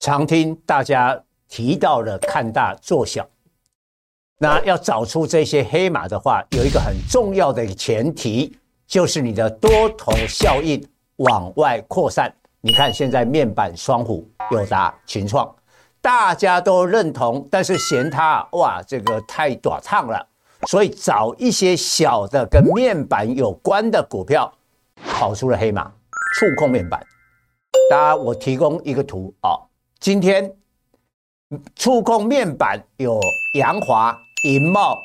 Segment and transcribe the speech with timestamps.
[0.00, 3.28] 常听大家提到的看大做小，
[4.38, 10.82] 那要找出这些黑马的话，有一个很重要的前提，就是你的多头效应
[11.16, 12.34] 往外扩散。
[12.62, 15.54] 你看现在面板双虎、有达、群创，
[16.00, 20.26] 大家都认同，但是嫌它哇这个太短烫了，
[20.66, 24.50] 所以找一些小的跟面板有关的股票，
[25.06, 25.92] 跑出了黑马，
[26.36, 27.06] 触控面板。
[27.90, 29.60] 大家我提供一个图啊，
[30.00, 30.50] 今天
[31.76, 33.20] 触控面板有
[33.52, 34.96] 扬华、银茂、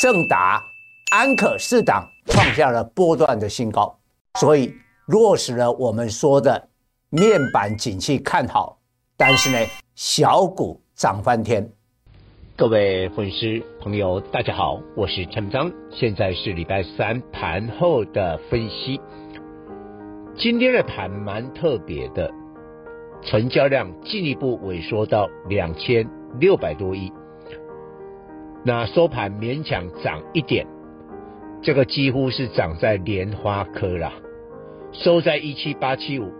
[0.00, 0.64] 正达、
[1.12, 3.94] 安可四档创下了波段的新高，
[4.38, 4.74] 所以
[5.08, 6.68] 落实了我们说的。
[7.10, 8.78] 面板景气看好，
[9.14, 9.58] 但是呢，
[9.94, 11.70] 小股涨翻天。
[12.56, 18.98] 各位粉丝朋友，大家好，我是陈章，现在是礼拜三盘后的分析。
[20.38, 22.32] 今天的盘蛮特别的，
[23.22, 27.12] 成交量进一步萎缩到两千六百多亿，
[28.64, 30.66] 那收盘勉强涨一点，
[31.62, 34.12] 这个几乎是涨在莲花科了，
[34.92, 36.32] 收在一七八七五。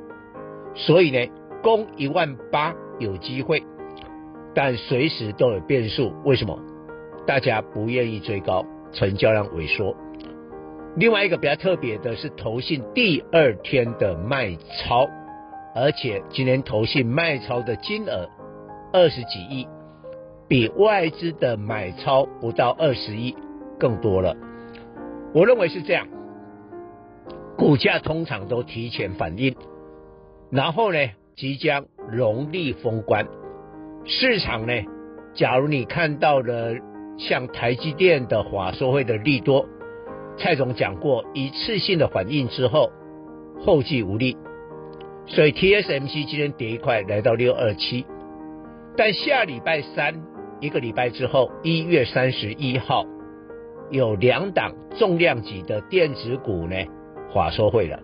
[0.75, 1.31] 所以呢，
[1.63, 3.63] 攻一万八有机会，
[4.55, 6.13] 但随时都有变数。
[6.25, 6.59] 为什么？
[7.27, 9.95] 大家不愿意追高，成交量萎缩。
[10.97, 15.09] 另外一个比较特别的是，投信第二天的卖超，
[15.75, 18.29] 而且今天投信卖超的金额
[18.93, 19.69] 二十几亿，
[20.49, 23.37] 比外资的买超不到二十亿
[23.79, 24.37] 更多了。
[25.33, 26.09] 我认为是这样，
[27.57, 29.55] 股价通常都提前反应。
[30.51, 30.99] 然后呢，
[31.37, 33.29] 即将农历封关，
[34.05, 34.73] 市场呢，
[35.35, 36.75] 假如你看到了
[37.17, 39.65] 像台积电的华硕会的利多，
[40.37, 42.91] 蔡总讲过一次性的反应之后，
[43.61, 44.37] 后继无力，
[45.31, 48.05] 所以 TSMC 今天跌一块来到六二七，
[48.97, 50.23] 但下礼拜三
[50.61, 53.07] 一个礼拜之后，一月三十一号
[53.91, 56.77] 有两档重量级的电子股呢，
[57.33, 58.01] 法说会了，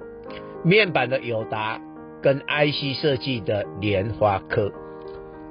[0.64, 1.80] 面板的友达。
[2.22, 4.72] 跟 IC 设计的联发科，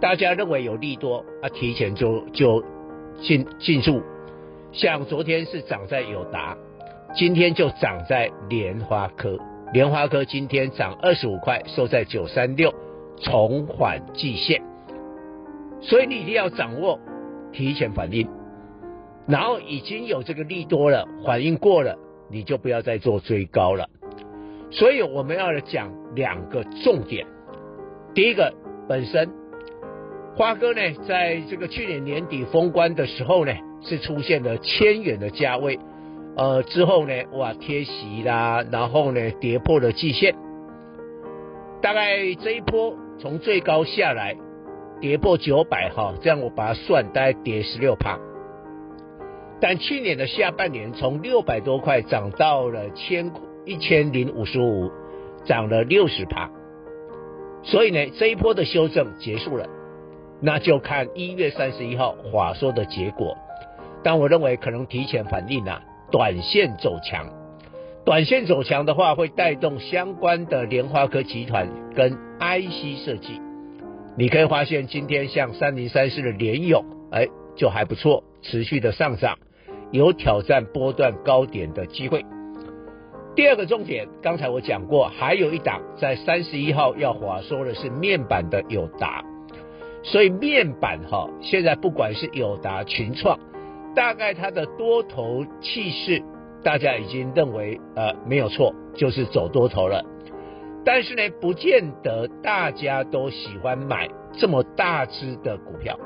[0.02, 2.62] 大家认为有利多啊，提前就就
[3.22, 4.02] 进进驻。
[4.74, 6.58] 像昨天是涨在友达，
[7.16, 9.40] 今天就涨在联发科。
[9.76, 12.74] 莲花科今天涨二十五块，收在九三六，
[13.22, 14.62] 重返季线。
[15.82, 16.98] 所以你一定要掌握
[17.52, 18.26] 提前反应，
[19.28, 21.98] 然后已经有这个利多了，反应过了，
[22.32, 23.90] 你就不要再做追高了。
[24.72, 27.28] 所以我们要讲两个重点。
[28.14, 28.54] 第一个，
[28.88, 29.30] 本身
[30.38, 35.78] 花哥呢，在这个去年年底封关的时候呢，是出现了千元的价位，
[36.36, 40.36] 呃，之后呢，哇，贴息啦，然后呢，跌破了季线。
[41.82, 44.36] 大概这一波从最高下来，
[45.00, 48.18] 跌破九百哈，这样我把它算，大概跌十六趴。
[49.60, 53.32] 但去年的下半年，从六百多块涨到了千。
[53.68, 54.92] 一千零五十五，
[55.44, 56.48] 涨了六十趴，
[57.64, 59.66] 所以呢，这一波的修正结束了，
[60.40, 63.36] 那就看一月三十一号华硕的结果。
[64.04, 67.28] 但我认为可能提前反应啊，短线走强，
[68.06, 73.42] 短线走强的话，会带动相关的联发科集团跟 IC 设计。
[74.18, 79.38] 你可以发现今天像三零三四的联咏，哎，就还不错，持续的上涨，
[79.92, 82.26] 有挑战波段高点的机会。
[83.36, 89.26] 第二个重点，刚才我讲过，还有一档在三十一号要华说的是面板的友达，
[90.04, 93.38] 所以面板哈，现在不管是友达、群创，
[93.96, 96.22] 大概它的多头气势，
[96.64, 100.04] 大家已经认为呃没有错，就是走多头了。
[100.84, 105.98] 但是呢，不见得大家都喜欢买这么大只的股票，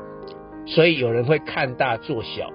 [0.66, 2.50] 所以有人会看大做小。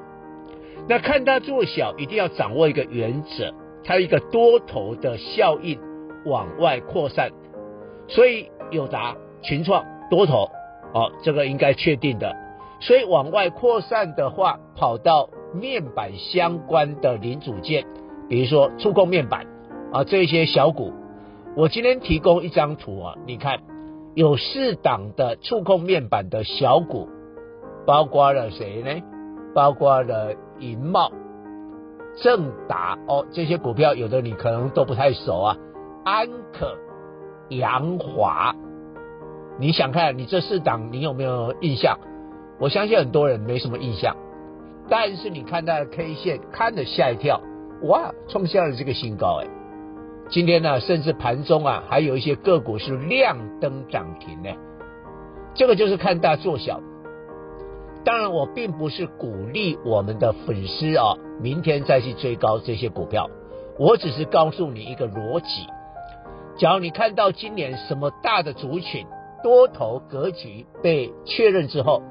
[0.89, 3.53] 那看大做小，一定要掌握一个原则。
[3.83, 5.79] 它有一个多头的效应
[6.25, 7.31] 往外扩散，
[8.09, 10.49] 所以友达、群创多头
[10.95, 12.35] 哦，这个应该确定的。
[12.87, 17.87] 所以往外扩散的话，跑到面板相关的零组件，
[18.29, 19.47] 比如说触控面板
[19.91, 20.93] 啊，这些小股。
[21.57, 23.61] 我今天提供一张图啊，你看
[24.15, 27.09] 有四档的触控面板的小股，
[27.87, 29.03] 包括了谁呢？
[29.55, 31.11] 包括了银茂。
[32.23, 35.57] 正达哦，这些股票有的你可能都不太熟啊。
[36.05, 36.77] 安可、
[37.49, 38.55] 扬华，
[39.59, 41.99] 你想看你这四档你有没有印象？
[42.59, 44.17] 我相信很多人没什么印象，
[44.89, 47.41] 但是你看它的 K 线，看了吓一跳，
[47.83, 49.47] 哇，创下了这个新高哎！
[50.31, 54.51] 今天呢，甚至盘中啊，还有一些个股是亮灯涨停呢。
[55.55, 56.81] 这个就是看大做小。
[58.05, 63.29] 当然，我并不是鼓励我们的粉丝啊，明天再去追高这些股票。
[63.79, 65.67] 我只是告诉你一个逻辑：
[66.57, 69.07] 假如你看到今年什么大的族群
[69.43, 72.03] 多头格局被确认之后，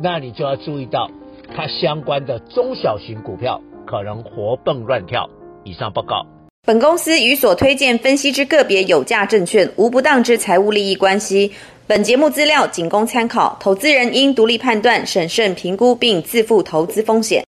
[0.00, 1.10] 那你就要注意到
[1.54, 5.28] 它相关的中小型股票可能活蹦乱跳。
[5.64, 6.26] 以上报告。
[6.66, 11.52] 本公司与所推荐分析之个别有价证券无不当之财务利益关系。
[11.86, 17.42] 本节目资料仅供参考，投资人应独立判断、审慎评估并自负投资风险。